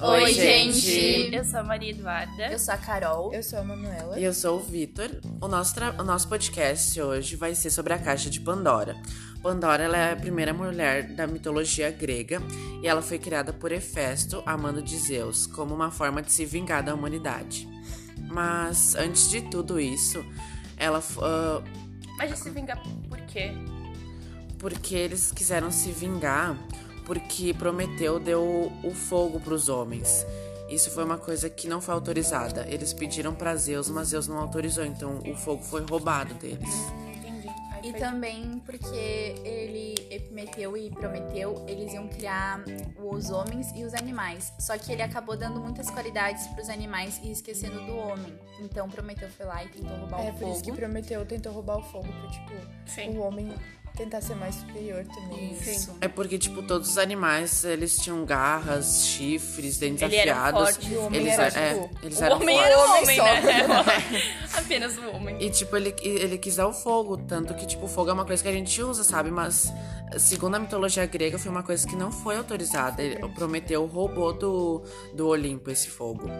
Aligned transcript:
Oi, 0.00 0.32
gente. 0.32 1.34
Eu 1.34 1.44
sou 1.44 1.60
a 1.60 1.62
Maria 1.64 1.90
Eduarda. 1.90 2.52
Eu 2.52 2.58
sou 2.58 2.72
a 2.74 2.76
Carol. 2.76 3.32
Eu 3.34 3.42
sou 3.42 3.58
a 3.58 3.64
Manuela. 3.64 4.18
E 4.18 4.24
eu 4.24 4.32
sou 4.32 4.58
o 4.58 4.62
Vitor. 4.62 5.10
O 5.40 5.48
nosso, 5.48 5.74
tra- 5.74 5.94
o 5.98 6.04
nosso 6.04 6.28
podcast 6.28 7.00
hoje 7.00 7.34
vai 7.36 7.54
ser 7.54 7.70
sobre 7.70 7.92
a 7.92 7.98
caixa 7.98 8.30
de 8.30 8.40
Pandora. 8.40 8.96
Pandora 9.42 9.82
ela 9.84 9.96
é 9.96 10.12
a 10.12 10.16
primeira 10.16 10.52
mulher 10.52 11.14
da 11.14 11.26
mitologia 11.26 11.90
grega 11.90 12.40
e 12.82 12.86
ela 12.86 13.02
foi 13.02 13.18
criada 13.18 13.52
por 13.52 13.72
Hefesto, 13.72 14.42
amando 14.46 14.82
de 14.82 14.96
Zeus, 14.98 15.46
como 15.46 15.74
uma 15.74 15.90
forma 15.90 16.22
de 16.22 16.30
se 16.32 16.44
vingar 16.44 16.82
da 16.82 16.94
humanidade. 16.94 17.68
Mas 18.30 18.94
antes 18.94 19.30
de 19.30 19.42
tudo 19.42 19.80
isso, 19.80 20.24
ela 20.76 21.02
ah, 21.22 21.62
Mas 22.18 22.30
de 22.30 22.38
se 22.38 22.50
vingar 22.50 22.80
por 23.08 23.18
quê? 23.22 23.52
porque 24.58 24.96
eles 24.96 25.30
quiseram 25.30 25.70
se 25.70 25.92
vingar 25.92 26.56
porque 27.08 27.54
Prometeu 27.54 28.20
deu 28.20 28.70
o 28.84 28.90
fogo 28.94 29.40
para 29.40 29.54
os 29.54 29.70
homens. 29.70 30.26
Isso 30.68 30.90
foi 30.90 31.04
uma 31.04 31.16
coisa 31.16 31.48
que 31.48 31.66
não 31.66 31.80
foi 31.80 31.94
autorizada. 31.94 32.66
Eles 32.68 32.92
pediram 32.92 33.34
para 33.34 33.56
Zeus, 33.56 33.88
mas 33.88 34.08
Zeus 34.08 34.28
não 34.28 34.36
autorizou, 34.36 34.84
então 34.84 35.18
o 35.26 35.34
fogo 35.34 35.62
foi 35.62 35.80
roubado 35.88 36.34
deles. 36.34 36.68
Entendi. 37.16 37.48
E 37.82 37.94
também 37.94 38.60
porque 38.66 38.94
ele 39.42 39.94
Epimeteu 40.10 40.76
e 40.76 40.90
Prometeu, 40.90 41.64
eles 41.66 41.94
iam 41.94 42.08
criar 42.08 42.62
os 42.98 43.30
homens 43.30 43.72
e 43.74 43.84
os 43.84 43.94
animais. 43.94 44.52
Só 44.58 44.76
que 44.76 44.92
ele 44.92 45.00
acabou 45.00 45.36
dando 45.36 45.60
muitas 45.60 45.90
qualidades 45.90 46.46
pros 46.48 46.68
animais 46.68 47.20
e 47.22 47.30
esquecendo 47.30 47.80
do 47.86 47.96
homem. 47.96 48.38
Então 48.60 48.88
Prometeu 48.88 49.28
foi 49.30 49.46
lá 49.46 49.64
e 49.64 49.68
tentou 49.68 49.96
roubar 49.96 50.26
É 50.26 50.30
o 50.30 50.34
por 50.34 50.48
isso 50.48 50.60
que 50.60 50.66
fogo. 50.66 50.76
Prometeu 50.76 51.24
tentou 51.24 51.52
roubar 51.52 51.78
o 51.78 51.82
fogo 51.82 52.08
pra, 52.08 52.28
tipo, 52.30 52.52
Sim. 52.86 53.16
o 53.16 53.22
homem 53.22 53.52
tentar 53.98 54.20
ser 54.20 54.36
mais 54.36 54.54
superior 54.54 55.04
também. 55.06 55.52
Isso. 55.52 55.94
É 56.00 56.06
porque, 56.06 56.38
tipo, 56.38 56.62
todos 56.62 56.90
os 56.90 56.98
animais, 56.98 57.64
eles 57.64 57.96
tinham 57.96 58.24
garras, 58.24 59.04
chifres, 59.06 59.76
dentes 59.76 60.02
Ele 60.02 60.16
era 60.16 60.32
afiados. 60.32 60.76
forte. 60.76 60.94
O 60.94 61.06
homem 61.06 61.20
Eles, 61.20 61.34
era, 61.34 61.60
é, 61.60 61.74
tipo, 61.74 61.90
eles 62.02 62.20
O 62.20 62.24
eram 62.24 62.36
homem 62.36 62.56
fortes. 62.56 62.72
era 62.72 62.78
o 62.78 62.90
Homem 62.92 63.16
né? 63.18 64.22
Apenas 64.54 64.96
o 64.98 65.10
homem. 65.10 65.36
E, 65.44 65.50
tipo, 65.50 65.76
ele, 65.76 65.94
ele 66.02 66.38
quis 66.38 66.56
dar 66.56 66.68
o 66.68 66.72
fogo. 66.72 67.16
Tanto 67.16 67.52
que, 67.54 67.66
tipo, 67.66 67.86
o 67.86 67.88
fogo 67.88 68.10
é 68.10 68.12
uma 68.12 68.24
coisa 68.24 68.42
que 68.42 68.48
a 68.48 68.52
gente 68.52 68.80
usa, 68.80 69.02
sabe? 69.02 69.30
Mas, 69.30 69.72
segundo 70.16 70.54
a 70.54 70.58
mitologia 70.60 71.04
grega, 71.04 71.36
foi 71.38 71.50
uma 71.50 71.64
coisa 71.64 71.86
que 71.86 71.96
não 71.96 72.12
foi 72.12 72.36
autorizada. 72.36 73.02
Ele, 73.02 73.24
o 73.24 73.28
Prometeu 73.28 73.84
roubou 73.86 74.32
do, 74.32 74.82
do 75.12 75.26
Olimpo 75.26 75.70
esse 75.70 75.88
fogo. 75.88 76.30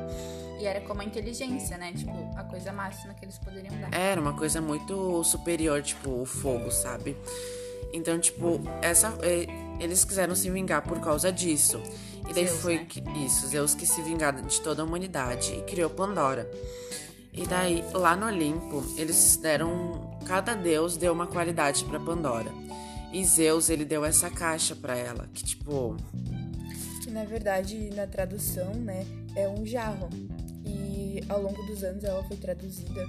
E 0.58 0.66
era 0.66 0.80
como 0.80 1.00
a 1.00 1.04
inteligência, 1.04 1.78
né? 1.78 1.92
Tipo, 1.92 2.12
a 2.36 2.44
coisa 2.44 2.72
máxima 2.72 3.14
que 3.14 3.24
eles 3.24 3.38
poderiam 3.38 3.74
dar. 3.80 3.94
Era 3.94 4.20
uma 4.20 4.32
coisa 4.32 4.60
muito 4.60 5.22
superior, 5.24 5.82
tipo, 5.82 6.22
o 6.22 6.26
fogo, 6.26 6.70
sabe? 6.70 7.16
Então, 7.92 8.18
tipo, 8.18 8.60
essa, 8.82 9.16
é, 9.22 9.46
eles 9.80 10.04
quiseram 10.04 10.34
se 10.34 10.50
vingar 10.50 10.82
por 10.82 11.00
causa 11.00 11.32
disso. 11.32 11.80
E 12.28 12.34
daí 12.34 12.46
Zeus, 12.46 12.60
foi 12.60 12.76
né? 12.76 12.86
que, 12.88 13.02
isso, 13.24 13.46
Zeus 13.46 13.74
quis 13.74 13.88
se 13.88 14.02
vingar 14.02 14.34
de 14.42 14.60
toda 14.60 14.82
a 14.82 14.84
humanidade 14.84 15.54
e 15.54 15.62
criou 15.62 15.88
Pandora. 15.88 16.50
E 17.32 17.46
daí, 17.46 17.84
lá 17.94 18.16
no 18.16 18.26
Olimpo, 18.26 18.84
eles 18.96 19.36
deram. 19.36 20.18
Cada 20.26 20.54
deus 20.54 20.96
deu 20.96 21.12
uma 21.12 21.26
qualidade 21.26 21.84
pra 21.84 21.98
Pandora. 21.98 22.52
E 23.12 23.24
Zeus, 23.24 23.70
ele 23.70 23.84
deu 23.84 24.04
essa 24.04 24.28
caixa 24.28 24.74
pra 24.74 24.96
ela, 24.96 25.28
que 25.32 25.42
tipo. 25.42 25.96
Que 27.02 27.10
na 27.10 27.24
verdade, 27.24 27.90
na 27.94 28.06
tradução, 28.06 28.74
né, 28.74 29.06
é 29.34 29.48
um 29.48 29.64
jarro. 29.64 30.10
Ao 31.28 31.40
longo 31.42 31.62
dos 31.64 31.82
anos 31.84 32.04
ela 32.04 32.22
foi 32.24 32.36
traduzida, 32.36 33.04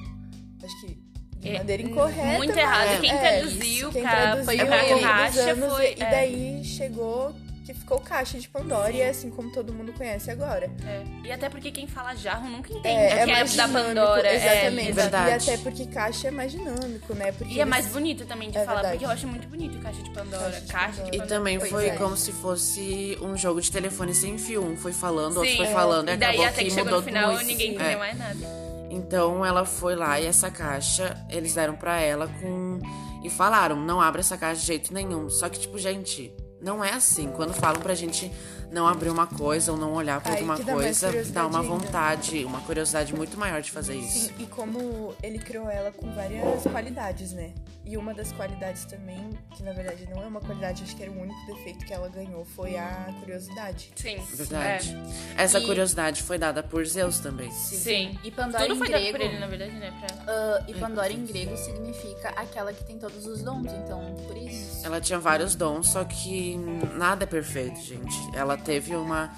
acho 0.63 0.81
que 0.81 0.97
de 1.39 1.49
É, 1.49 1.57
maneira 1.57 1.83
incorreta. 1.83 2.38
muito 2.38 2.49
mas- 2.49 2.57
errado. 2.57 3.01
Quem 3.01 3.11
é, 3.11 3.17
traduziu 3.17 3.61
isso. 3.63 3.91
Quem 3.91 4.01
pra- 4.01 4.11
traduziu 4.11 4.45
foi 4.45 4.57
pra 4.57 4.67
caixa 4.99 5.51
anos, 5.51 5.73
foi- 5.73 5.85
E 5.97 6.03
é. 6.03 6.11
daí 6.11 6.63
chegou 6.66 7.33
que 7.73 7.80
ficou 7.80 8.00
caixa 8.00 8.39
de 8.39 8.50
Pandora 8.50 8.92
e 8.92 9.00
é 9.02 9.09
assim 9.09 9.30
como 9.30 9.52
todo 9.52 9.72
mundo 9.72 9.94
conhece 9.94 10.31
agora. 10.31 10.72
É. 10.86 11.03
E 11.28 11.31
até 11.31 11.50
porque 11.50 11.70
quem 11.72 11.86
fala 11.88 12.16
jarro 12.16 12.50
nunca 12.50 12.72
entende 12.73 12.88
É, 12.88 13.08
que 13.09 13.14
é 13.14 13.20
é 13.22 13.25
mais 13.28 13.56
da 13.56 13.66
dinâmico, 13.68 13.88
Pandora. 13.96 14.28
É, 14.28 14.35
Exatamente. 14.35 14.91
verdade. 14.94 15.30
E 15.30 15.34
até 15.52 15.57
porque 15.63 15.85
caixa 15.85 16.28
é 16.29 16.31
mais 16.31 16.52
dinâmico, 16.52 17.13
né? 17.13 17.31
Porque 17.31 17.53
E 17.53 17.58
é 17.58 17.62
eles- 17.62 17.69
mais 17.69 17.85
bonito 17.88 18.25
também 18.25 18.50
de 18.50 18.58
É 18.58 18.66
falar, 18.66 18.75
verdade. 18.81 18.94
porque 18.96 19.06
eu 19.06 19.09
acho 19.12 19.28
muito 19.28 19.47
bonito 19.47 19.78
caixa 19.79 20.02
de 20.02 20.09
Pandora. 20.12 20.44
Caixa 20.44 20.62
de 20.62 20.72
Caixa 20.72 20.91
de 20.91 20.97
Pandora. 20.97 21.16
E 21.16 21.19
Pandora. 21.19 21.28
também 21.38 21.59
Pois 21.59 21.72
foi 21.72 21.88
é. 21.90 21.96
como 21.96 22.18
se 22.18 22.31
fosse 22.31 23.18
um 23.22 23.38
jogo 23.38 23.62
de 23.62 23.72
telefone 23.72 24.13
sem 24.16 24.38
fio. 24.38 24.63
Um 24.66 24.75
foi 24.75 24.91
falando, 24.94 25.38
outro 25.38 25.52
Sim. 25.52 25.58
foi 25.58 25.68
falando, 25.68 26.09
e 26.09 26.13
E 26.13 26.18
daí 26.18 26.29
acabou 26.29 26.46
até 26.47 26.58
que 26.58 26.63
que 26.66 26.69
chegou 26.72 26.85
mudou 26.85 27.00
no 27.02 27.06
final 27.06 27.31
tudo. 27.34 27.44
ninguém 27.46 27.69
É. 27.69 27.74
entendeu 27.75 28.00
mais 28.00 28.18
nada. 28.18 28.46
Então 28.90 29.46
ela 29.46 29.66
foi 29.66 29.96
lá 29.96 30.19
e 30.19 30.25
essa 30.25 30.50
caixa 30.50 31.16
eles 31.29 31.53
deram 31.53 31.75
pra 31.75 32.00
ela 32.02 32.28
com 32.41 32.79
e 33.24 33.29
falaram, 33.29 33.75
não 33.75 34.02
abra 34.02 34.22
essa 34.22 34.38
caixa 34.38 34.62
de 34.62 34.68
jeito 34.68 34.94
nenhum. 34.94 35.29
Só 35.29 35.47
que 35.50 35.59
tipo, 35.59 35.78
gente, 35.78 36.34
não 36.62 36.84
é 36.84 36.94
assim. 36.94 37.31
Quando 37.36 37.53
falam 37.53 37.81
pra 37.81 37.94
gente 37.96 38.31
não 38.72 38.88
abrir 38.88 39.09
uma 39.09 39.28
coisa 39.28 39.72
ou 39.72 39.78
não 39.78 39.94
olhar 39.94 40.19
pra 40.22 40.31
Aí 40.34 40.38
alguma 40.41 40.57
coisa, 40.57 41.12
dá 41.31 41.47
uma 41.47 41.59
ainda. 41.62 41.69
vontade, 41.74 42.46
uma 42.46 42.62
curiosidade 42.62 43.13
muito 43.16 43.38
maior 43.38 43.62
de 43.62 43.72
fazer 43.72 43.96
isso. 43.96 44.28
Sim, 44.28 44.34
e 44.40 44.46
como 44.46 45.13
ele 45.24 45.40
criou 45.40 45.69
ela 45.69 45.91
com 45.91 46.12
várias 46.13 46.63
qualidades, 46.63 47.31
né? 47.34 47.52
E 47.85 47.97
uma 47.97 48.13
das 48.13 48.31
qualidades 48.31 48.85
também, 48.85 49.31
que 49.56 49.63
na 49.63 49.72
verdade 49.72 50.08
não 50.13 50.22
é 50.22 50.28
uma 50.28 50.40
qualidade, 50.40 50.84
acho 50.84 50.96
que 50.96 51.02
era 51.02 51.12
o 51.12 51.19
único 51.19 51.44
defeito 51.47 51.84
que 51.84 51.91
ela 51.91 52.08
ganhou, 52.08 52.46
foi 52.46 52.78
a 52.78 53.12
curiosidade. 53.19 53.91
Sim. 53.96 54.18
Verdade. 54.35 54.96
É. 55.35 55.44
Essa 55.44 55.59
E- 55.59 55.66
curiosidade 55.66 56.22
foi 56.22 56.38
dada 56.38 56.62
por 56.62 56.85
Zeus 56.85 57.18
também. 57.19 57.50
Sim. 57.52 58.19
E 58.24 58.29
Pandora 58.29 58.63
Tudo 58.68 58.75
em 58.75 58.78
foi 58.78 58.90
dado 58.90 59.02
grego. 59.02 59.18
por 59.18 59.25
ele, 59.25 59.40
na 59.40 59.47
verdade, 59.47 59.72
né? 59.74 59.91
Pra... 60.00 60.16
ah, 60.31 60.63
e 60.68 60.74
Pandora 60.75 61.12
em 61.12 61.25
grego 61.25 61.58
significa 61.58 62.29
aquela 62.35 62.72
que 62.74 62.84
tem 62.84 63.00
todos 63.00 63.25
os 63.25 63.41
dons, 63.41 63.72
então 63.84 64.13
por 64.28 64.38
isso. 64.38 64.85
Ela 64.85 65.02
tinha 65.02 65.18
vários 65.18 65.56
dons, 65.56 65.90
só 65.90 66.03
que 66.03 66.58
nada 66.96 67.24
é 67.24 67.28
perfeito, 67.28 67.79
gente. 67.81 68.16
Ela 68.35 68.56
teve 68.59 68.96
uma, 68.96 69.31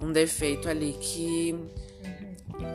um 0.00 0.12
defeito 0.12 0.68
ali 0.68 0.92
que 1.00 1.54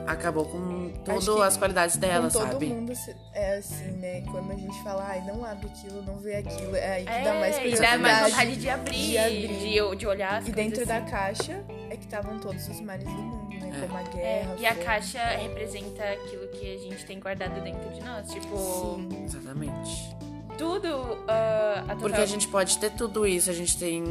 acabou 0.05 0.45
com 0.45 0.91
todas 1.05 1.27
as 1.29 1.57
qualidades 1.57 1.95
dela, 1.95 2.27
com 2.29 2.39
todo 2.39 2.51
sabe? 2.51 2.65
mundo 2.67 2.93
se- 2.95 3.15
é 3.33 3.57
assim, 3.57 3.91
né? 3.93 4.21
Quando 4.29 4.51
a 4.51 4.55
gente 4.55 4.83
fala, 4.83 5.05
ai, 5.07 5.21
não 5.25 5.45
abre 5.45 5.67
aquilo, 5.67 6.01
não 6.03 6.17
vê 6.17 6.35
aquilo, 6.37 6.75
é 6.75 6.93
aí 6.95 7.05
que 7.05 7.11
É, 7.11 7.23
dá 7.23 7.33
mais 7.35 7.55
e 7.55 7.59
curiosidade. 7.59 7.91
dá 7.91 7.97
mais 7.99 8.29
vontade 8.31 8.55
de 8.57 8.69
abrir, 8.69 9.07
de 9.07 9.17
abrir. 9.17 9.47
De, 9.47 9.95
de 9.95 10.07
olhar 10.07 10.37
as 10.41 10.47
E 10.47 10.51
dentro 10.51 10.85
da 10.85 10.97
assim. 10.97 11.09
caixa 11.11 11.63
é 11.89 11.95
que 11.95 12.03
estavam 12.05 12.39
todos 12.39 12.67
os 12.67 12.81
males 12.81 13.05
do 13.05 13.11
mundo, 13.11 13.49
né? 13.55 13.71
É. 13.81 13.85
Como 13.87 13.97
a 13.97 14.01
É, 14.01 14.03
guerra. 14.09 14.55
e 14.59 14.65
a 14.65 14.75
caixa 14.75 15.23
representa 15.23 16.03
aquilo 16.03 16.47
que 16.49 16.75
a 16.75 16.77
gente 16.89 17.05
tem 17.05 17.19
guardado 17.19 17.61
dentro 17.63 17.89
de 17.91 18.01
nós. 18.03 18.27
Tipo, 18.29 18.57
Sim. 18.57 19.23
Exatamente. 19.23 20.15
tudo. 20.57 21.23
ah, 21.27 21.83
a 21.87 21.95
Porque 21.95 22.01
total- 22.09 22.21
a 22.21 22.25
gente 22.25 22.47
pode 22.49 22.77
ter 22.79 22.91
tudo 22.91 23.25
isso, 23.25 23.49
a 23.49 23.53
gente 23.53 23.77
tem 23.77 24.03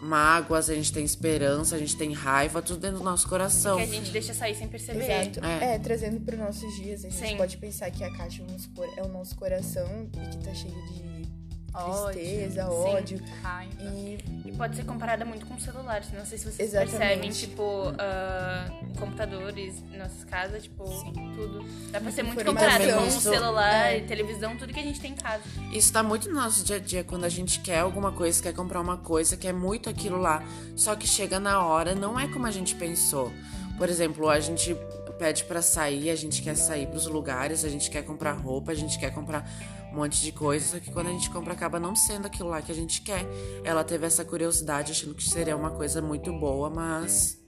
mágoas, 0.00 0.70
a 0.70 0.74
gente 0.74 0.92
tem 0.92 1.04
esperança, 1.04 1.76
a 1.76 1.78
gente 1.78 1.96
tem 1.96 2.12
raiva, 2.12 2.62
tudo 2.62 2.80
dentro 2.80 2.98
do 2.98 3.04
nosso 3.04 3.28
coração. 3.28 3.76
que 3.76 3.82
a 3.82 3.86
gente 3.86 4.10
deixa 4.10 4.34
sair 4.34 4.54
sem 4.54 4.68
perceber. 4.68 5.04
Exato. 5.04 5.44
É. 5.44 5.74
É, 5.74 5.78
trazendo 5.78 6.20
para 6.20 6.36
nossos 6.36 6.74
dias, 6.76 7.04
a 7.04 7.08
gente 7.08 7.28
Sim. 7.28 7.36
pode 7.36 7.56
pensar 7.56 7.90
que 7.90 8.04
a 8.04 8.10
caixa, 8.16 8.42
vamos 8.46 8.62
supor, 8.62 8.88
é 8.96 9.02
o 9.02 9.08
nosso 9.08 9.36
coração 9.36 10.08
e 10.12 10.28
que 10.28 10.38
tá 10.44 10.54
cheio 10.54 10.74
de 10.74 11.15
tristeza, 11.84 12.62
Sim. 12.62 12.68
ódio. 12.68 13.22
Raiva. 13.42 13.82
E 13.82 14.18
E 14.44 14.52
pode 14.52 14.76
ser 14.76 14.84
comparada 14.84 15.24
muito 15.24 15.44
com 15.46 15.58
celulares. 15.58 16.08
Não 16.12 16.24
sei 16.24 16.38
se 16.38 16.44
vocês 16.50 16.68
Exatamente. 16.68 16.96
percebem, 16.98 17.30
tipo, 17.30 17.92
ah, 17.98 18.70
computadores, 18.98 19.82
nossas 19.96 20.24
casas, 20.24 20.62
tipo, 20.62 20.84
tudo. 21.34 21.64
Dá 21.90 22.00
pra 22.00 22.10
ser 22.10 22.22
muito 22.22 22.44
comparado 22.44 22.84
com 22.84 23.06
Isso, 23.06 23.20
celular, 23.20 23.92
é. 23.94 24.00
televisão, 24.00 24.56
tudo 24.56 24.72
que 24.72 24.80
a 24.80 24.82
gente 24.82 25.00
tem 25.00 25.12
em 25.12 25.16
casa. 25.16 25.42
Isso 25.72 25.92
tá 25.92 26.02
muito 26.02 26.28
no 26.28 26.36
nosso 26.36 26.64
dia 26.64 26.76
a 26.76 26.78
dia, 26.78 27.04
quando 27.04 27.24
a 27.24 27.28
gente 27.28 27.60
quer 27.60 27.80
alguma 27.80 28.12
coisa, 28.12 28.42
quer 28.42 28.54
comprar 28.54 28.80
uma 28.80 28.96
coisa, 28.96 29.36
quer 29.36 29.52
muito 29.52 29.90
aquilo 29.90 30.18
lá, 30.18 30.42
só 30.74 30.94
que 30.96 31.06
chega 31.06 31.38
na 31.40 31.64
hora, 31.64 31.94
não 31.94 32.18
é 32.18 32.28
como 32.28 32.46
a 32.46 32.50
gente 32.50 32.74
pensou. 32.74 33.32
Por 33.76 33.88
exemplo, 33.88 34.28
a 34.30 34.40
gente 34.40 34.74
pede 35.18 35.44
pra 35.44 35.62
sair, 35.62 36.10
a 36.10 36.16
gente 36.16 36.42
quer 36.42 36.54
sair 36.56 36.86
pros 36.86 37.06
lugares, 37.06 37.64
a 37.64 37.68
gente 37.68 37.90
quer 37.90 38.02
comprar 38.02 38.32
roupa, 38.32 38.72
a 38.72 38.74
gente 38.74 38.98
quer 38.98 39.12
comprar 39.12 39.48
um 39.96 40.00
monte 40.02 40.20
de 40.20 40.30
coisa, 40.30 40.66
só 40.66 40.78
que 40.78 40.90
quando 40.92 41.06
a 41.08 41.10
gente 41.10 41.30
compra 41.30 41.54
acaba 41.54 41.80
não 41.80 41.96
sendo 41.96 42.26
aquilo 42.26 42.50
lá 42.50 42.60
que 42.60 42.70
a 42.70 42.74
gente 42.74 43.00
quer. 43.00 43.24
Ela 43.64 43.82
teve 43.82 44.06
essa 44.06 44.24
curiosidade, 44.24 44.92
achando 44.92 45.14
que 45.14 45.24
seria 45.28 45.56
uma 45.56 45.70
coisa 45.70 46.02
muito 46.02 46.30
boa, 46.34 46.68
mas 46.68 47.40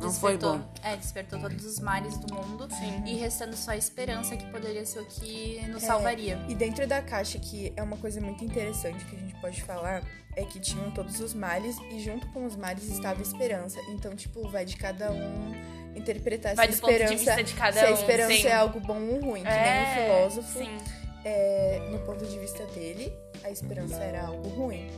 não 0.00 0.12
foi 0.12 0.32
Despertou- 0.36 0.58
bom. 0.58 0.70
É, 0.84 0.96
despertou 0.96 1.40
todos 1.40 1.64
os 1.64 1.80
males 1.80 2.16
do 2.18 2.32
mundo. 2.32 2.68
Sim. 2.70 3.02
E 3.04 3.14
restando 3.16 3.56
só 3.56 3.72
a 3.72 3.76
esperança 3.76 4.36
que 4.36 4.46
poderia 4.52 4.86
ser 4.86 5.00
o 5.00 5.04
que 5.06 5.60
nos 5.68 5.82
É, 5.82 5.86
salvaria. 5.86 6.38
E 6.48 6.54
dentro 6.54 6.86
da 6.86 7.02
caixa, 7.02 7.38
que 7.40 7.72
é 7.76 7.82
uma 7.82 7.96
coisa 7.96 8.20
muito 8.20 8.44
interessante 8.44 9.04
que 9.06 9.16
a 9.16 9.18
gente 9.18 9.34
pode 9.40 9.60
falar, 9.62 10.02
é 10.36 10.44
que 10.44 10.60
tinham 10.60 10.90
todos 10.92 11.18
os 11.20 11.34
males 11.34 11.76
e 11.90 11.98
junto 11.98 12.26
com 12.28 12.44
os 12.46 12.54
males 12.54 12.84
estava 12.88 13.18
a 13.18 13.22
esperança. 13.22 13.80
Então, 13.88 14.14
tipo, 14.14 14.48
vai 14.48 14.64
de 14.64 14.76
cada 14.76 15.10
um 15.10 15.52
interpretar 15.96 16.54
Vai 16.54 16.68
essa 16.68 16.76
do 16.76 16.80
ponto 16.82 16.90
de 16.92 17.02
esperança. 17.02 17.24
vista 17.36 17.42
de 17.42 17.54
cada 17.54 17.80
se 17.80 17.86
a 17.86 17.90
um, 17.90 17.94
esperança 17.94 18.34
sim. 18.36 18.46
é 18.46 18.52
algo 18.54 18.78
bom 18.80 19.00
ou 19.00 19.18
ruim, 19.20 19.42
que 19.42 19.48
nem 19.48 19.58
É, 19.58 19.82
o 19.90 19.94
filósofo, 20.28 20.58
Sim. 20.58 20.76
É, 21.28 21.88
no 21.90 21.98
ponto 22.00 22.24
de 22.24 22.38
vista 22.38 22.64
dele, 22.66 23.12
a 23.42 23.50
esperança 23.50 23.96
era 23.96 24.26
algo 24.26 24.48
ruim. 24.50 24.88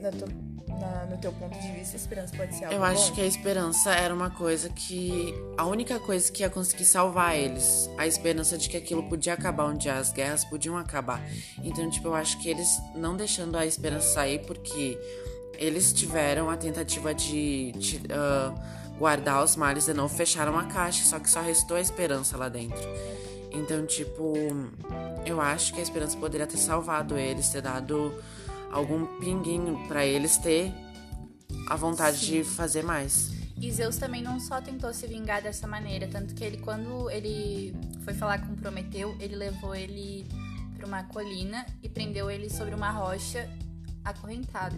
Na 0.00 0.10
na- 0.10 1.06
no 1.06 1.16
teu 1.18 1.32
ponto 1.32 1.56
de 1.60 1.70
vista, 1.72 1.94
a 1.94 2.00
esperança 2.00 2.36
pode 2.36 2.52
ser 2.56 2.64
algo 2.64 2.74
Eu 2.74 2.80
bom. 2.80 2.86
acho 2.86 3.12
que 3.12 3.20
a 3.20 3.26
esperança 3.26 3.94
era 3.94 4.12
uma 4.12 4.30
coisa 4.30 4.68
que. 4.70 5.32
A 5.56 5.64
única 5.66 6.00
coisa 6.00 6.30
que 6.32 6.42
ia 6.42 6.50
conseguir 6.50 6.84
salvar 6.84 7.36
eles. 7.36 7.88
A 7.96 8.06
esperança 8.06 8.58
de 8.58 8.68
que 8.68 8.76
aquilo 8.76 9.08
podia 9.08 9.34
acabar 9.34 9.66
um 9.66 9.76
dia, 9.76 9.94
as 9.94 10.10
guerras 10.12 10.44
podiam 10.44 10.76
acabar. 10.76 11.22
Então, 11.62 11.88
tipo, 11.90 12.08
eu 12.08 12.14
acho 12.14 12.38
que 12.40 12.48
eles 12.48 12.66
não 12.94 13.16
deixando 13.16 13.56
a 13.56 13.64
esperança 13.64 14.08
sair 14.14 14.40
porque 14.46 14.98
eles 15.58 15.92
tiveram 15.92 16.50
a 16.50 16.56
tentativa 16.56 17.14
de. 17.14 17.72
ti- 17.78 18.02
ah, 18.10 18.52
guardar 18.98 19.44
os 19.44 19.54
males 19.56 19.84
de 19.86 19.92
novo, 19.94 20.12
fecharam 20.14 20.58
a 20.58 20.64
caixa, 20.64 21.04
só 21.04 21.18
que 21.20 21.28
só 21.30 21.40
restou 21.40 21.76
a 21.76 21.80
esperança 21.80 22.36
lá 22.36 22.48
dentro. 22.48 22.80
Então, 23.54 23.86
tipo, 23.86 24.34
eu 25.24 25.40
acho 25.40 25.72
que 25.72 25.80
a 25.80 25.82
esperança 25.82 26.16
poderia 26.16 26.46
ter 26.46 26.56
salvado 26.56 27.16
eles, 27.16 27.48
ter 27.48 27.62
dado 27.62 28.12
algum 28.70 29.06
pinguinho 29.18 29.86
para 29.86 30.04
eles 30.04 30.36
ter 30.36 30.72
a 31.68 31.76
vontade 31.76 32.18
Sim. 32.18 32.26
de 32.26 32.44
fazer 32.44 32.82
mais. 32.82 33.32
E 33.60 33.70
Zeus 33.70 33.96
também 33.96 34.20
não 34.20 34.40
só 34.40 34.60
tentou 34.60 34.92
se 34.92 35.06
vingar 35.06 35.40
dessa 35.40 35.66
maneira, 35.66 36.08
tanto 36.08 36.34
que 36.34 36.42
ele, 36.42 36.58
quando 36.58 37.08
ele 37.10 37.74
foi 38.04 38.12
falar 38.12 38.38
com 38.44 38.54
Prometeu, 38.56 39.16
ele 39.20 39.36
levou 39.36 39.74
ele 39.74 40.26
para 40.76 40.86
uma 40.86 41.04
colina 41.04 41.64
e 41.82 41.88
prendeu 41.88 42.30
ele 42.30 42.50
sobre 42.50 42.74
uma 42.74 42.90
rocha 42.90 43.48
acorrentado. 44.04 44.76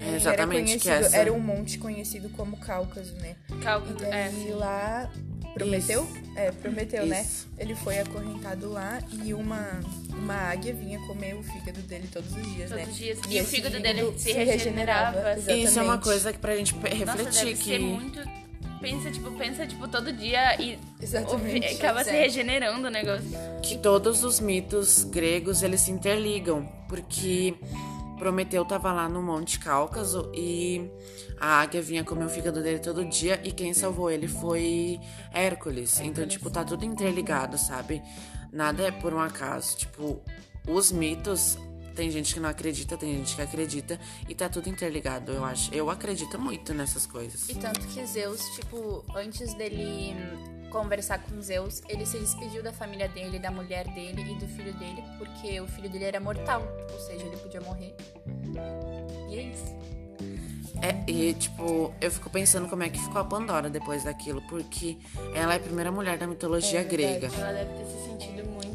É, 0.00 0.16
exatamente, 0.16 0.72
era, 0.72 0.80
que 0.80 0.88
essa... 0.88 1.16
era 1.16 1.32
um 1.32 1.38
monte 1.38 1.78
conhecido 1.78 2.28
como 2.30 2.56
Cáucaso, 2.56 3.14
né? 3.16 3.36
Cáucaso, 3.62 4.04
é. 4.06 4.32
E 4.32 4.50
lá 4.52 5.08
Prometeu? 5.54 6.04
Isso. 6.04 6.22
É, 6.36 6.50
Prometeu, 6.50 7.06
né? 7.06 7.20
Isso. 7.20 7.46
né? 7.48 7.64
Ele 7.64 7.74
foi 7.74 7.98
acorrentado 7.98 8.70
lá 8.70 9.00
e 9.22 9.34
uma, 9.34 9.80
uma 10.10 10.34
águia 10.34 10.72
vinha 10.72 10.98
comer 11.06 11.34
o 11.34 11.42
fígado 11.42 11.80
dele 11.82 12.08
todos 12.12 12.30
os 12.30 12.42
dias, 12.42 12.70
todos 12.70 12.84
né? 12.84 12.90
Os 12.90 12.96
dias. 12.96 13.18
E, 13.28 13.36
e 13.36 13.40
o 13.40 13.44
fígado 13.44 13.80
dele 13.80 14.12
se, 14.18 14.32
regenerava. 14.32 15.34
regenerava 15.34 15.52
Isso 15.52 15.78
é 15.78 15.82
uma 15.82 15.98
coisa 15.98 16.32
que 16.32 16.38
pra 16.38 16.56
gente 16.56 16.74
refletir 16.74 17.06
Nossa, 17.06 17.44
deve 17.44 17.54
que... 17.54 17.64
Ser 17.64 17.78
muito... 17.78 18.42
Pensa, 18.80 19.12
tipo, 19.12 19.30
pensa, 19.38 19.64
tipo, 19.64 19.86
todo 19.86 20.12
dia 20.12 20.60
e 20.60 20.76
Exatamente, 21.00 21.68
acaba 21.76 22.02
se 22.02 22.10
regenerando 22.10 22.88
o 22.88 22.90
negócio. 22.90 23.30
Que 23.62 23.78
todos 23.78 24.24
os 24.24 24.40
mitos 24.40 25.04
gregos, 25.04 25.62
eles 25.62 25.82
se 25.82 25.92
interligam, 25.92 26.68
porque 26.88 27.54
Prometeu 28.22 28.64
tava 28.64 28.92
lá 28.92 29.08
no 29.08 29.20
Monte 29.20 29.58
Cáucaso 29.58 30.30
e 30.32 30.88
a 31.40 31.60
águia 31.60 31.82
vinha 31.82 32.04
comer 32.04 32.26
o 32.26 32.28
fígado 32.28 32.62
dele 32.62 32.78
todo 32.78 33.04
dia 33.04 33.40
e 33.42 33.50
quem 33.50 33.74
salvou 33.74 34.08
ele 34.08 34.28
foi 34.28 35.00
Hércules. 35.32 35.98
Então, 35.98 36.24
tipo, 36.24 36.48
tá 36.48 36.64
tudo 36.64 36.84
interligado, 36.84 37.58
sabe? 37.58 38.00
Nada 38.52 38.84
é 38.84 38.92
por 38.92 39.12
um 39.12 39.18
acaso. 39.18 39.76
Tipo, 39.76 40.22
os 40.68 40.92
mitos 40.92 41.58
tem 41.96 42.12
gente 42.12 42.32
que 42.32 42.38
não 42.38 42.48
acredita, 42.48 42.96
tem 42.96 43.12
gente 43.16 43.34
que 43.34 43.42
acredita 43.42 43.98
e 44.28 44.36
tá 44.36 44.48
tudo 44.48 44.68
interligado, 44.68 45.32
eu 45.32 45.44
acho. 45.44 45.74
Eu 45.74 45.90
acredito 45.90 46.38
muito 46.38 46.72
nessas 46.72 47.04
coisas. 47.04 47.48
E 47.48 47.56
tanto 47.56 47.80
que 47.88 48.06
Zeus, 48.06 48.40
tipo, 48.50 49.04
antes 49.16 49.52
dele 49.54 50.14
conversar 50.72 51.22
com 51.22 51.40
Zeus, 51.40 51.82
ele 51.88 52.06
se 52.06 52.18
despediu 52.18 52.62
da 52.62 52.72
família 52.72 53.06
dele, 53.08 53.38
da 53.38 53.50
mulher 53.50 53.86
dele 53.88 54.32
e 54.32 54.34
do 54.38 54.48
filho 54.48 54.72
dele, 54.74 55.04
porque 55.18 55.60
o 55.60 55.66
filho 55.66 55.90
dele 55.90 56.04
era 56.06 56.18
mortal, 56.18 56.66
ou 56.90 56.98
seja, 56.98 57.24
ele 57.24 57.36
podia 57.36 57.60
morrer. 57.60 57.94
E 59.30 59.38
é 59.38 59.42
isso. 59.42 59.76
É, 60.80 60.98
e 61.06 61.32
tipo, 61.34 61.94
eu 62.00 62.10
fico 62.10 62.28
pensando 62.28 62.68
como 62.68 62.82
é 62.82 62.88
que 62.88 62.98
ficou 62.98 63.20
a 63.20 63.24
Pandora 63.24 63.70
depois 63.70 64.02
daquilo, 64.02 64.42
porque 64.48 64.98
ela 65.32 65.52
é 65.52 65.56
a 65.56 65.60
primeira 65.60 65.92
mulher 65.92 66.18
da 66.18 66.26
mitologia 66.26 66.80
é 66.80 66.84
grega. 66.84 67.30
Ela 67.38 67.52
deve 67.52 67.74
ter 67.74 67.86
se 67.86 68.04
sentido 68.04 68.48
muito. 68.48 68.72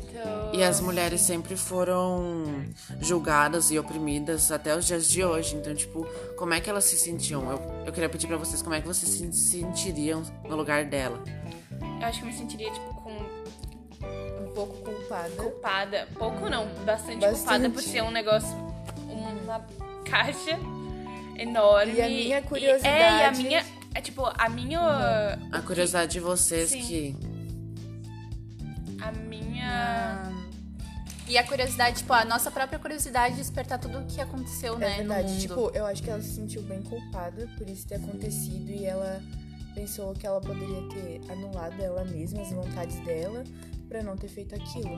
E 0.53 0.63
as 0.63 0.79
mulheres 0.79 1.21
sempre 1.21 1.57
foram 1.57 2.65
julgadas 3.01 3.71
e 3.71 3.77
oprimidas 3.77 4.51
até 4.51 4.75
os 4.75 4.85
dias 4.85 5.07
de 5.07 5.23
hoje. 5.23 5.55
Então, 5.55 5.75
tipo, 5.75 6.07
como 6.37 6.53
é 6.53 6.61
que 6.61 6.69
elas 6.69 6.85
se 6.85 6.97
sentiam? 6.97 7.51
Eu, 7.51 7.85
eu 7.85 7.91
queria 7.91 8.09
pedir 8.09 8.27
para 8.27 8.37
vocês 8.37 8.61
como 8.61 8.73
é 8.73 8.81
que 8.81 8.87
vocês 8.87 9.11
se 9.11 9.33
sentiriam 9.33 10.23
no 10.47 10.55
lugar 10.55 10.85
dela. 10.85 11.21
Eu 11.99 12.07
acho 12.07 12.19
que 12.19 12.25
eu 12.25 12.27
me 12.27 12.37
sentiria, 12.37 12.71
tipo, 12.71 12.93
com. 12.95 13.11
Um 13.11 14.51
pouco 14.53 14.77
culpada. 14.77 15.29
Culpada. 15.31 16.07
Pouco 16.17 16.49
não, 16.49 16.67
bastante, 16.85 17.19
bastante. 17.19 17.39
culpada 17.39 17.69
por 17.69 17.81
ser 17.81 18.03
um 18.03 18.11
negócio. 18.11 18.55
Uma 19.09 19.65
caixa 20.05 20.57
enorme. 21.37 21.93
E 21.93 22.01
a 22.01 22.07
minha 22.07 22.41
curiosidade. 22.41 22.87
E, 22.87 22.99
é, 22.99 23.21
e 23.21 23.23
a 23.23 23.31
minha. 23.31 23.65
É 23.93 24.01
tipo, 24.01 24.23
a 24.25 24.49
minha. 24.49 24.79
Uhum. 24.79 25.49
A 25.51 25.61
curiosidade 25.61 26.11
de 26.11 26.19
vocês 26.19 26.69
Sim. 26.69 26.81
que. 26.81 27.15
A 29.01 29.11
minha. 29.11 30.31
E 31.27 31.37
a 31.37 31.43
curiosidade, 31.43 31.97
tipo, 31.97 32.13
a 32.13 32.23
nossa 32.23 32.49
própria 32.49 32.79
curiosidade 32.79 33.35
de 33.35 33.41
despertar 33.41 33.79
tudo 33.79 33.99
o 33.99 34.05
que 34.05 34.21
aconteceu, 34.21 34.75
é 34.75 34.77
né? 34.77 34.95
Verdade. 34.97 35.41
Tipo, 35.41 35.71
eu 35.73 35.85
acho 35.85 36.01
que 36.01 36.09
ela 36.09 36.21
se 36.21 36.35
sentiu 36.35 36.61
bem 36.61 36.81
culpada 36.83 37.49
por 37.57 37.67
isso 37.67 37.85
ter 37.85 37.95
acontecido 37.95 38.69
e 38.69 38.85
ela 38.85 39.21
pensou 39.77 40.11
que 40.13 40.25
ela 40.25 40.41
poderia 40.41 40.81
ter 40.89 41.31
anulado 41.31 41.79
ela 41.79 42.03
mesma, 42.03 42.41
as 42.41 42.51
vontades 42.51 42.99
dela, 43.01 43.43
para 43.87 44.01
não 44.01 44.17
ter 44.17 44.27
feito 44.27 44.55
aquilo. 44.55 44.97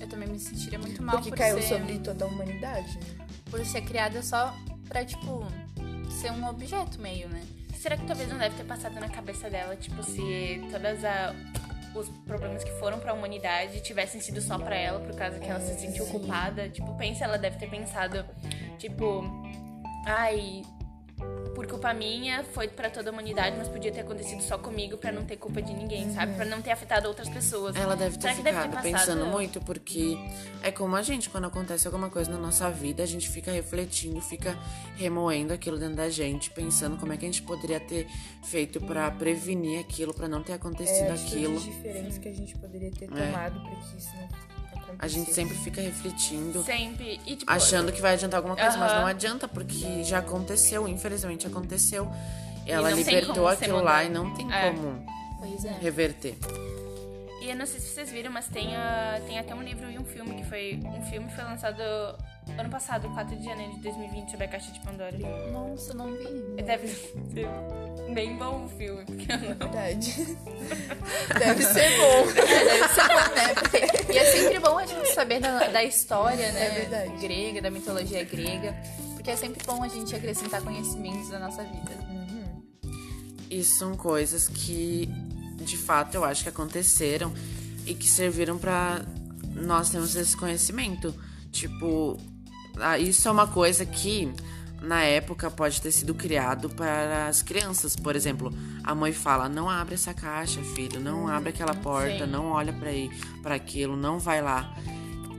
Eu 0.00 0.08
também 0.08 0.28
me 0.28 0.38
sentiria 0.38 0.78
muito 0.78 1.00
mal 1.00 1.16
Porque 1.16 1.30
por 1.30 1.38
caiu 1.38 1.62
ser... 1.62 1.78
sobre 1.78 1.98
toda 2.00 2.24
a 2.24 2.28
humanidade. 2.28 2.98
Né? 2.98 3.26
Por 3.48 3.64
ser 3.64 3.82
criada 3.82 4.20
só 4.22 4.52
pra, 4.88 5.04
tipo, 5.04 5.46
ser 6.10 6.32
um 6.32 6.48
objeto 6.48 7.00
meio, 7.00 7.28
né? 7.28 7.42
Será 7.76 7.96
que 7.96 8.04
talvez 8.04 8.28
não 8.28 8.36
deve 8.36 8.56
ter 8.56 8.64
passado 8.64 8.94
na 8.98 9.08
cabeça 9.08 9.48
dela, 9.48 9.76
tipo, 9.76 10.02
se 10.02 10.60
todas 10.70 11.04
a, 11.04 11.34
os 11.94 12.08
problemas 12.26 12.64
que 12.64 12.72
foram 12.72 12.98
para 12.98 13.12
a 13.12 13.14
humanidade 13.14 13.80
tivessem 13.82 14.20
sido 14.20 14.40
só 14.40 14.58
para 14.58 14.76
ela, 14.76 15.00
por 15.00 15.14
causa 15.14 15.38
que 15.38 15.46
ela 15.46 15.60
se 15.60 15.78
sentiu 15.80 16.04
culpada? 16.06 16.68
Tipo, 16.68 16.94
pensa, 16.96 17.24
ela 17.24 17.38
deve 17.38 17.58
ter 17.58 17.70
pensado, 17.70 18.26
tipo, 18.76 19.22
ai, 20.04 20.62
por 21.54 21.66
culpa 21.66 21.92
minha, 21.92 22.44
foi 22.44 22.68
para 22.68 22.90
toda 22.90 23.10
a 23.10 23.12
humanidade, 23.12 23.56
mas 23.56 23.68
podia 23.68 23.92
ter 23.92 24.00
acontecido 24.00 24.42
só 24.42 24.58
comigo 24.58 24.96
para 24.96 25.12
não 25.12 25.24
ter 25.24 25.36
culpa 25.36 25.60
de 25.60 25.72
ninguém, 25.72 26.06
uhum. 26.06 26.14
sabe? 26.14 26.34
Para 26.34 26.44
não 26.44 26.62
ter 26.62 26.70
afetado 26.70 27.08
outras 27.08 27.28
pessoas. 27.28 27.76
Ela 27.76 27.96
deve 27.96 28.16
ter 28.16 28.34
Será 28.34 28.34
ficado 28.34 28.70
deve 28.70 28.82
ter 28.82 28.92
pensando 28.92 29.26
muito, 29.26 29.60
porque 29.60 30.18
é 30.62 30.70
como 30.70 30.96
a 30.96 31.02
gente, 31.02 31.28
quando 31.28 31.46
acontece 31.46 31.86
alguma 31.86 32.08
coisa 32.10 32.30
na 32.30 32.38
nossa 32.38 32.70
vida, 32.70 33.02
a 33.02 33.06
gente 33.06 33.28
fica 33.28 33.50
refletindo, 33.50 34.20
fica 34.20 34.56
remoendo 34.96 35.52
aquilo 35.52 35.78
dentro 35.78 35.96
da 35.96 36.08
gente, 36.08 36.50
pensando 36.50 36.96
como 36.96 37.12
é 37.12 37.16
que 37.16 37.24
a 37.24 37.28
gente 37.28 37.42
poderia 37.42 37.80
ter 37.80 38.06
feito 38.42 38.80
para 38.80 39.10
prevenir 39.10 39.80
aquilo, 39.80 40.14
para 40.14 40.28
não 40.28 40.42
ter 40.42 40.52
acontecido 40.52 41.08
é, 41.08 41.12
aquilo. 41.12 41.58
diferentes 41.58 42.18
que 42.18 42.28
a 42.28 42.32
gente 42.32 42.56
poderia 42.56 42.90
ter 42.90 43.06
é. 43.06 43.08
tomado 43.08 43.58
é. 43.58 43.62
para 43.62 43.76
que 43.76 43.96
isso 43.96 44.10
não 44.16 44.49
a 44.98 45.08
gente 45.08 45.32
sempre 45.32 45.56
fica 45.56 45.80
refletindo. 45.80 46.62
Sempre. 46.62 47.20
E, 47.26 47.36
tipo, 47.36 47.50
achando 47.50 47.92
que 47.92 48.00
vai 48.00 48.14
adiantar 48.14 48.38
alguma 48.38 48.56
coisa, 48.56 48.70
uh 48.70 48.74
-huh. 48.74 48.80
mas 48.80 48.92
não 48.92 49.06
adianta, 49.06 49.48
porque 49.48 50.04
já 50.04 50.18
aconteceu, 50.18 50.86
infelizmente 50.88 51.46
aconteceu. 51.46 52.10
Ela 52.66 52.90
libertou 52.90 53.48
aquilo 53.48 53.82
lá 53.82 54.04
e 54.04 54.08
não 54.08 54.34
tem 54.34 54.52
é. 54.52 54.70
como 54.70 55.04
é. 55.66 55.78
reverter. 55.80 56.36
E 57.40 57.48
eu 57.48 57.56
não 57.56 57.64
sei 57.64 57.80
se 57.80 57.88
vocês 57.88 58.10
viram, 58.10 58.30
mas 58.30 58.46
tem, 58.48 58.68
uh, 58.68 59.26
tem 59.26 59.38
até 59.38 59.54
um 59.54 59.62
livro 59.62 59.90
e 59.90 59.98
um 59.98 60.04
filme 60.04 60.34
que 60.34 60.44
foi. 60.44 60.78
Um 60.84 61.02
filme 61.10 61.30
foi 61.30 61.42
lançado 61.44 61.82
ano 62.58 62.70
passado, 62.70 63.08
4 63.10 63.36
de 63.36 63.44
janeiro 63.44 63.74
de 63.74 63.80
2020, 63.80 64.30
sobre 64.30 64.44
a 64.44 64.48
Caixa 64.48 64.72
de 64.72 64.80
Pandora. 64.80 65.16
Nossa, 65.52 65.94
não 65.94 66.12
vi. 66.12 66.62
Deve 66.62 66.88
ser 66.88 67.48
bem 68.12 68.36
bom 68.36 68.64
o 68.64 68.68
filme, 68.68 69.04
porque 69.04 69.32
eu 69.32 69.38
não. 69.38 69.56
Verdade. 69.56 70.14
Deve 71.38 71.64
ser 71.64 71.96
bom. 71.98 72.20
É, 72.50 72.64
deve 72.64 72.88
ser 72.88 73.08
bom, 73.08 73.34
né? 73.34 74.10
E 74.14 74.18
é 74.18 74.24
sempre 74.32 74.58
bom 74.58 74.78
a 74.78 74.86
gente 74.86 75.14
saber 75.14 75.40
da, 75.40 75.68
da 75.68 75.84
história, 75.84 76.50
né? 76.52 76.66
É 76.66 76.70
verdade. 76.70 77.16
Grega, 77.20 77.62
da 77.62 77.70
mitologia 77.70 78.24
grega. 78.24 78.74
Porque 79.14 79.30
é 79.30 79.36
sempre 79.36 79.64
bom 79.64 79.82
a 79.82 79.88
gente 79.88 80.14
acrescentar 80.14 80.62
conhecimentos 80.62 81.28
da 81.30 81.38
nossa 81.38 81.62
vida. 81.62 81.92
Uhum. 82.10 82.62
E 83.48 83.62
são 83.62 83.96
coisas 83.96 84.48
que 84.48 85.08
de 85.56 85.76
fato 85.76 86.14
eu 86.14 86.24
acho 86.24 86.42
que 86.42 86.48
aconteceram 86.48 87.32
e 87.86 87.94
que 87.94 88.08
serviram 88.08 88.58
para 88.58 89.04
nós 89.54 89.90
termos 89.90 90.14
esse 90.16 90.36
conhecimento. 90.36 91.14
Tipo, 91.52 92.16
ah, 92.80 92.98
isso 92.98 93.28
é 93.28 93.30
uma 93.30 93.46
coisa 93.46 93.84
que 93.84 94.32
na 94.80 95.02
época 95.02 95.50
pode 95.50 95.80
ter 95.80 95.92
sido 95.92 96.14
criado 96.14 96.70
para 96.70 97.26
as 97.26 97.42
crianças. 97.42 97.94
Por 97.94 98.16
exemplo, 98.16 98.52
a 98.82 98.94
mãe 98.94 99.12
fala: 99.12 99.48
"Não 99.48 99.68
abre 99.68 99.94
essa 99.94 100.14
caixa, 100.14 100.60
filho, 100.62 101.00
não 101.00 101.28
abre 101.28 101.50
aquela 101.50 101.74
porta, 101.74 102.24
Sim. 102.24 102.30
não 102.30 102.50
olha 102.50 102.72
para 102.72 102.90
aí, 102.90 103.10
para 103.42 103.54
aquilo, 103.54 103.96
não 103.96 104.18
vai 104.18 104.40
lá". 104.40 104.74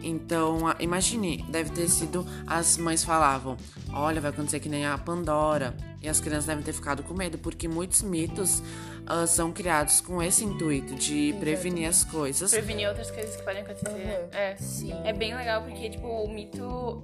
Então, 0.04 0.62
imagine, 0.80 1.46
deve 1.50 1.70
ter 1.70 1.88
sido 1.88 2.26
as 2.48 2.78
mães 2.78 3.04
falavam: 3.04 3.58
"Olha, 3.94 4.22
vai 4.22 4.32
acontecer 4.32 4.60
que 4.60 4.70
nem 4.70 4.86
a 4.86 4.98
Pandora". 4.98 5.76
E 6.02 6.10
as 6.10 6.20
crianças 6.20 6.46
devem 6.46 6.64
ter 6.64 6.74
ficado 6.74 7.04
com 7.04 7.14
medo, 7.14 7.38
porque 7.38 7.68
muitos 7.68 8.02
mitos 8.02 8.60
uh, 9.02 9.28
são 9.28 9.52
criados 9.52 10.02
com 10.02 10.22
esse 10.22 10.44
intuito 10.44 10.96
de 10.96 11.36
prevenir 11.40 11.88
as 11.88 12.04
coisas. 12.04 12.50
Prevenir 12.50 12.88
outras 12.88 13.12
coisas 13.12 13.36
que 13.36 13.44
podem 13.44 13.62
acontecer. 13.62 13.90
Uhum. 13.90 14.30
É, 14.32 14.56
sim. 14.56 14.94
É 15.04 15.14
bem 15.14 15.36
legal, 15.36 15.62
porque, 15.62 15.92
tipo, 15.92 16.08
o 16.08 16.28
mito 16.28 17.04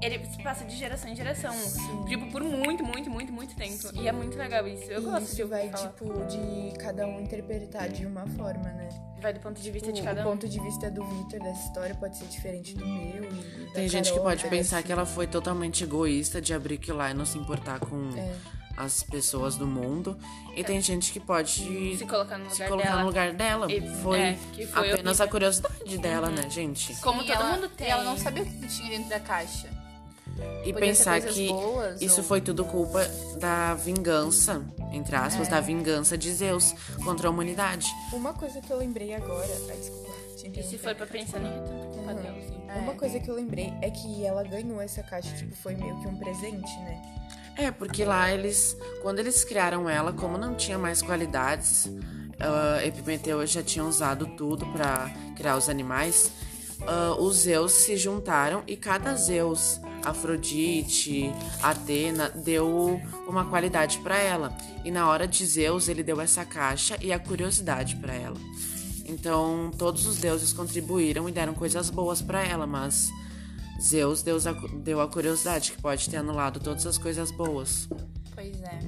ele 0.00 0.24
se 0.26 0.42
passa 0.42 0.64
de 0.64 0.76
geração 0.76 1.10
em 1.10 1.16
geração. 1.16 1.52
Sim. 1.52 2.04
Tipo, 2.06 2.30
por 2.30 2.42
muito, 2.42 2.84
muito, 2.84 3.10
muito, 3.10 3.32
muito 3.32 3.54
tempo. 3.56 3.76
Sim. 3.76 4.00
E 4.00 4.08
é 4.08 4.12
muito 4.12 4.36
legal 4.36 4.66
isso. 4.66 4.84
Eu 4.84 5.02
e 5.02 5.04
gosto 5.04 5.24
isso 5.24 5.36
de 5.36 5.44
vai, 5.44 5.68
falar. 5.70 5.88
tipo, 5.88 6.26
de 6.26 6.78
cada 6.78 7.06
um 7.06 7.20
interpretar 7.20 7.88
de 7.88 8.06
uma 8.06 8.26
forma, 8.26 8.64
né? 8.64 8.88
Vai 9.20 9.32
do 9.32 9.40
ponto 9.40 9.60
de 9.60 9.70
vista 9.70 9.92
tipo, 9.92 9.98
de 9.98 10.02
cada 10.04 10.20
um. 10.20 10.28
O 10.28 10.30
ponto 10.30 10.48
de 10.48 10.60
vista 10.60 10.90
do 10.90 11.04
Victor 11.04 11.40
dessa 11.40 11.66
história 11.66 11.94
pode 11.94 12.16
ser 12.16 12.26
diferente 12.26 12.74
do 12.74 12.86
meu. 12.86 13.24
E 13.24 13.70
Tem 13.72 13.88
gente 13.88 14.10
Carol, 14.10 14.18
que 14.18 14.30
pode 14.30 14.44
né? 14.44 14.50
pensar 14.50 14.82
que 14.82 14.92
ela 14.92 15.04
foi 15.04 15.26
totalmente 15.26 15.82
egoísta 15.82 16.40
de 16.40 16.54
abrir 16.54 16.76
aquilo 16.76 16.98
lá 16.98 17.10
e 17.10 17.14
não 17.14 17.26
se 17.26 17.36
importar 17.36 17.80
com. 17.80 18.10
É. 18.16 18.58
As 18.76 19.02
pessoas 19.02 19.56
do 19.56 19.66
mundo. 19.66 20.16
E 20.54 20.62
tem 20.62 20.80
gente 20.80 21.10
que 21.10 21.18
pode 21.18 21.96
se 21.98 22.06
colocar 22.06 22.38
no 22.38 22.44
lugar, 22.44 22.56
se 22.56 22.64
colocar 22.68 22.84
dela. 22.90 23.00
No 23.00 23.06
lugar 23.08 23.32
dela. 23.32 23.72
E, 23.72 23.80
foi, 23.96 24.20
é, 24.20 24.36
foi 24.68 24.92
apenas 24.92 25.20
a 25.20 25.26
curiosidade 25.26 25.98
dela, 25.98 26.28
uhum. 26.28 26.34
né, 26.36 26.48
gente? 26.48 26.94
Como 27.00 27.20
e 27.20 27.26
todo 27.26 27.40
ela, 27.40 27.56
mundo 27.56 27.68
tem. 27.70 27.88
E 27.88 27.90
ela 27.90 28.04
não 28.04 28.16
sabia 28.16 28.44
o 28.44 28.46
que 28.46 28.68
tinha 28.68 28.90
dentro 28.90 29.08
da 29.08 29.18
caixa. 29.18 29.68
E 30.64 30.72
Podia 30.72 30.88
pensar 30.88 31.20
que 31.20 31.48
boas, 31.48 32.00
isso 32.02 32.20
ou- 32.20 32.26
foi 32.26 32.40
tudo 32.40 32.64
culpa 32.64 33.04
da 33.38 33.74
vingança, 33.74 34.62
entre 34.92 35.16
aspas, 35.16 35.48
É. 35.48 35.50
da 35.50 35.60
vingança 35.60 36.16
de 36.18 36.32
Zeus 36.32 36.74
contra 37.04 37.28
a 37.28 37.30
humanidade. 37.30 37.86
Uma 38.12 38.32
coisa 38.32 38.60
que 38.60 38.70
eu 38.70 38.76
lembrei 38.76 39.14
agora. 39.14 39.48
Ai, 39.70 39.76
desculpa. 39.76 40.08
E 40.54 40.62
se 40.62 40.78
for 40.78 40.94
pra 40.94 41.06
pensar, 41.06 41.38
nem 41.40 41.52
é 41.52 41.56
tanto 41.60 41.86
culpa 41.96 42.12
Uhum. 42.12 42.22
dela, 42.22 42.38
assim. 42.38 42.80
Uma 42.82 42.94
coisa 42.94 43.18
que 43.20 43.28
eu 43.30 43.34
lembrei 43.34 43.72
é 43.82 43.90
que 43.90 44.24
ela 44.24 44.42
ganhou 44.44 44.80
essa 44.80 45.02
caixa, 45.02 45.34
tipo, 45.36 45.54
foi 45.56 45.74
meio 45.74 45.98
que 46.00 46.06
um 46.08 46.16
presente, 46.16 46.78
né? 46.80 47.02
É, 47.56 47.70
porque 47.70 48.04
lá 48.04 48.30
eles, 48.32 48.76
quando 49.02 49.18
eles 49.18 49.42
criaram 49.44 49.88
ela, 49.90 50.12
como 50.12 50.38
não 50.38 50.54
tinha 50.54 50.78
mais 50.78 51.02
qualidades, 51.02 51.90
ah, 52.38 52.84
Epimeteu 52.84 53.44
já 53.46 53.62
tinha 53.62 53.84
usado 53.84 54.26
tudo 54.36 54.64
pra 54.72 55.10
criar 55.36 55.56
os 55.56 55.68
animais. 55.68 56.30
ah, 56.86 57.16
os 57.18 57.38
Zeus 57.38 57.72
se 57.72 57.96
juntaram 57.96 58.62
e 58.66 58.76
cada 58.76 59.14
Zeus, 59.16 59.80
Afrodite, 60.04 61.30
Atena, 61.62 62.30
deu 62.30 63.00
uma 63.26 63.44
qualidade 63.44 63.98
pra 63.98 64.16
ela. 64.16 64.56
E 64.84 64.90
na 64.90 65.08
hora 65.08 65.26
de 65.26 65.44
Zeus, 65.44 65.88
ele 65.88 66.02
deu 66.02 66.20
essa 66.20 66.44
caixa 66.44 66.96
e 67.00 67.12
a 67.12 67.18
curiosidade 67.18 67.96
pra 67.96 68.14
ela. 68.14 68.36
Então, 69.04 69.70
todos 69.76 70.06
os 70.06 70.18
deuses 70.18 70.52
contribuíram 70.52 71.28
e 71.28 71.32
deram 71.32 71.54
coisas 71.54 71.88
boas 71.88 72.20
pra 72.20 72.44
ela, 72.44 72.66
mas 72.66 73.10
Zeus 73.80 74.22
deu 74.22 74.36
a, 74.36 74.52
deu 74.76 75.00
a 75.00 75.08
curiosidade, 75.08 75.72
que 75.72 75.80
pode 75.80 76.08
ter 76.10 76.18
anulado 76.18 76.60
todas 76.60 76.86
as 76.86 76.98
coisas 76.98 77.30
boas. 77.30 77.88
Pois 78.34 78.62
é. 78.62 78.78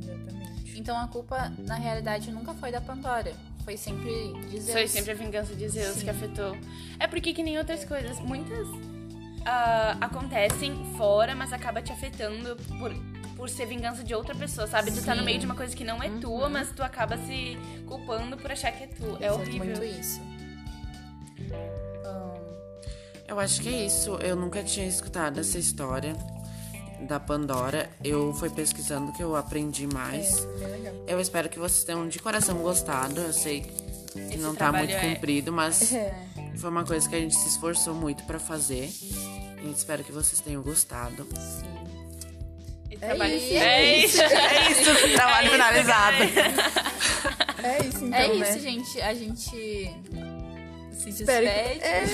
Exatamente. 0.00 0.78
Então 0.78 0.96
a 0.96 1.08
culpa, 1.08 1.52
na 1.58 1.74
realidade, 1.74 2.30
nunca 2.30 2.54
foi 2.54 2.70
da 2.70 2.80
Pandora. 2.80 3.32
Foi 3.64 3.76
sempre 3.76 4.32
de 4.50 4.60
Zeus. 4.60 4.72
Foi 4.72 4.86
sempre 4.86 5.12
a 5.12 5.14
vingança 5.14 5.54
de 5.54 5.68
Zeus 5.68 6.02
que 6.02 6.10
afetou. 6.10 6.56
É 7.00 7.06
porque 7.06 7.32
que 7.32 7.42
nem 7.42 7.58
outras 7.58 7.84
coisas, 7.84 8.20
muitas 8.20 8.68
ah, 9.44 9.96
acontecem 10.00 10.94
fora, 10.96 11.34
mas 11.34 11.52
acaba 11.52 11.82
te 11.82 11.92
afetando 11.92 12.56
por, 12.78 12.92
por 13.36 13.48
ser 13.48 13.66
vingança 13.66 14.02
de 14.02 14.14
outra 14.14 14.34
pessoa, 14.34 14.66
sabe? 14.66 14.90
Tu 14.90 15.02
tá 15.04 15.12
no 15.14 15.20
Sim. 15.20 15.26
meio 15.26 15.38
de 15.38 15.46
uma 15.46 15.54
coisa 15.54 15.74
que 15.74 15.84
não 15.84 16.02
é 16.02 16.08
tua, 16.20 16.48
mas 16.48 16.70
tu 16.70 16.82
acaba 16.82 17.16
se 17.18 17.58
culpando 17.86 18.36
por 18.36 18.50
achar 18.52 18.72
que 18.72 18.84
é 18.84 18.86
tu. 18.86 19.16
É 19.20 19.30
horrível. 19.32 19.64
muito 19.66 19.84
isso. 19.84 20.20
Eu 23.26 23.38
acho 23.40 23.60
que 23.62 23.68
é 23.68 23.86
isso. 23.86 24.16
Eu 24.16 24.36
nunca 24.36 24.62
tinha 24.62 24.86
escutado 24.86 25.40
essa 25.40 25.58
história 25.58 26.14
da 27.08 27.18
Pandora. 27.18 27.88
Eu 28.02 28.32
fui 28.34 28.50
pesquisando 28.50 29.12
que 29.12 29.22
eu 29.22 29.34
aprendi 29.34 29.86
mais. 29.86 30.46
É. 30.60 30.94
Eu 31.14 31.20
espero 31.20 31.48
que 31.48 31.58
vocês 31.58 31.84
tenham 31.84 32.06
de 32.08 32.18
coração 32.18 32.58
gostado. 32.58 33.20
Eu 33.20 33.32
sei 33.32 33.62
que 33.62 34.18
Esse 34.18 34.36
não 34.38 34.54
tá 34.54 34.70
muito 34.72 34.92
é- 34.92 35.14
comprido, 35.14 35.52
mas 35.52 35.92
É. 35.92 36.14
foi 36.58 36.70
uma 36.70 36.84
coisa 36.84 37.08
que 37.08 37.14
a 37.14 37.18
gente 37.20 37.34
se 37.34 37.48
esforçou 37.48 37.94
muito 37.94 38.22
pra 38.24 38.38
fazer. 38.38 38.90
E 39.62 39.70
espero 39.74 40.04
que 40.04 40.12
vocês 40.12 40.40
tenham 40.40 40.62
gostado. 40.62 41.26
E 42.90 42.96
trabalho- 42.96 43.34
isso. 43.36 43.54
É 43.54 43.96
isso. 43.96 44.20
É 44.22 44.70
isso, 44.70 45.12
trabalho 45.14 45.50
finalizado. 45.50 46.16
É 47.62 47.78
isso, 47.86 48.04
então, 48.04 48.18
é 48.18 48.28
né? 48.28 48.50
isso, 48.50 48.58
gente. 48.60 49.00
A 49.00 49.14
gente 49.14 49.40
se 49.50 51.08
Espero 51.10 51.44
despede. 51.46 51.78
que... 51.80 51.84
É. 51.86 52.04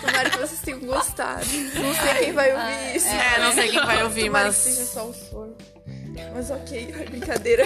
Tomara 0.00 0.30
que 0.30 0.38
vocês 0.38 0.60
tenham 0.60 0.80
gostado. 0.80 1.44
Não 1.46 1.94
sei 1.94 2.14
quem 2.24 2.32
vai 2.32 2.52
ouvir 2.52 2.96
isso. 2.96 3.06
É, 3.08 3.38
não 3.40 3.52
sei 3.52 3.68
quem 3.70 3.80
vai 3.84 4.02
ouvir, 4.04 4.24
Tomara 4.26 4.46
mas. 4.46 4.56
que 4.56 4.62
seja 4.70 4.84
só 4.86 5.06
o 5.06 5.14
soro. 5.14 5.56
Mas 6.34 6.50
ok, 6.50 6.94
é 6.98 7.04
brincadeira. 7.04 7.64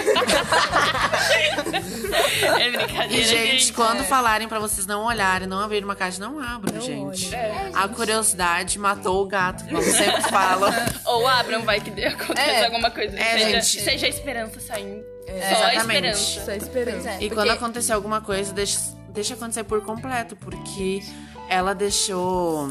É 2.59 2.69
brincadeira, 2.71 3.13
E, 3.13 3.23
gente, 3.23 3.71
É. 3.71 3.73
quando 3.73 4.03
falarem 4.03 4.47
pra 4.47 4.59
vocês 4.59 4.85
não 4.85 5.05
olharem, 5.05 5.47
não 5.47 5.59
abrirem 5.59 5.83
uma 5.85 5.95
caixa, 5.95 6.19
não 6.19 6.39
abram, 6.39 6.73
Não 6.75 6.81
gente. 6.81 7.33
É. 7.33 7.71
A 7.73 7.87
curiosidade 7.87 8.77
matou 8.79 9.23
o 9.23 9.27
gato, 9.27 9.63
como 9.65 9.77
eu 9.77 9.83
sempre 9.83 10.21
falo. 10.23 10.65
Ou 11.05 11.27
abram, 11.27 11.63
vai 11.63 11.79
que 11.81 11.89
acontece 12.03 12.49
É. 12.49 12.65
alguma 12.65 12.91
coisa. 12.91 13.17
É, 13.17 13.33
seja, 13.39 13.49
gente. 13.61 13.81
seja 13.83 14.05
a 14.05 14.09
esperança 14.09 14.59
saindo. 14.59 15.03
Só 15.27 15.33
a 15.33 15.73
Exatamente. 15.75 16.07
esperança. 16.07 16.59
Só. 16.65 16.71
Pois 16.71 17.05
é. 17.05 17.15
E 17.15 17.19
Porque- 17.19 17.35
quando 17.35 17.49
acontecer 17.51 17.93
alguma 17.93 18.21
coisa, 18.21 18.53
deixa, 18.53 18.79
deixa 19.09 19.33
acontecer 19.33 19.63
por 19.63 19.81
completo, 19.83 20.35
porque 20.35 21.01
ela 21.49 21.73
deixou. 21.73 22.69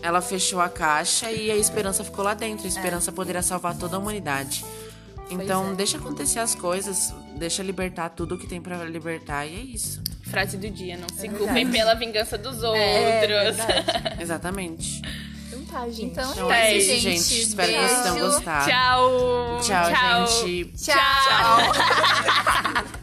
Ela 0.00 0.20
fechou 0.20 0.60
a 0.60 0.68
caixa 0.68 1.28
e 1.32 1.50
a 1.50 1.56
esperança 1.56 2.04
ficou 2.04 2.24
lá 2.24 2.32
dentro. 2.32 2.66
A 2.66 2.68
esperança 2.68 3.10
poderia 3.10 3.42
salvar 3.42 3.74
toda 3.76 3.96
a 3.96 3.98
humanidade. 3.98 4.64
Então, 5.30 5.72
é. 5.72 5.74
deixa 5.74 5.98
acontecer 5.98 6.38
as 6.38 6.54
coisas, 6.54 7.12
deixa 7.36 7.62
libertar 7.62 8.08
tudo 8.10 8.38
que 8.38 8.46
tem 8.46 8.60
pra 8.60 8.84
libertar 8.84 9.46
e 9.46 9.54
é 9.54 9.60
isso. 9.60 10.00
Frase 10.22 10.56
do 10.56 10.70
dia, 10.70 10.96
não 10.96 11.08
se 11.08 11.26
É 11.26 11.30
culpem 11.30 11.70
pela 11.70 11.94
vingança 11.94 12.38
dos 12.38 12.62
outros. 12.62 12.80
É. 12.80 14.16
Exatamente. 14.20 15.02
Então 15.48 15.64
tá, 15.64 15.88
gente. 15.88 16.04
Então 16.04 16.32
Então 16.32 16.52
é 16.52 16.72
é 16.72 16.78
isso, 16.78 17.00
gente. 17.00 17.22
gente. 17.22 17.42
Espero 17.42 17.72
que 17.72 17.78
vocês 17.78 18.02
tenham 18.02 18.18
gostado. 18.20 18.70
Tchau. 18.70 19.60
Tchau, 19.62 20.26
gente. 20.46 20.72
Tchau. 20.76 21.72